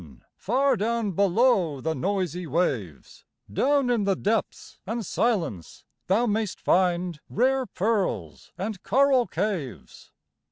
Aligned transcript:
far 0.35 0.75
down 0.75 1.11
below 1.11 1.79
the 1.79 1.93
noisy 1.93 2.47
waves, 2.47 3.23
Down 3.53 3.91
in 3.91 4.03
the 4.03 4.15
depths 4.15 4.79
and 4.87 5.05
silence 5.05 5.85
thou 6.07 6.25
mayst 6.25 6.59
find 6.59 7.19
Rare 7.29 7.67
pearls 7.67 8.51
and 8.57 8.81
coral 8.81 9.27
caves. 9.27 10.11